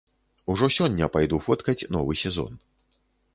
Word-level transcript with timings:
Ужо 0.53 0.69
сёння 0.77 1.09
пайду 1.17 1.39
фоткаць 1.49 1.87
новы 1.97 2.17
сезон. 2.23 2.59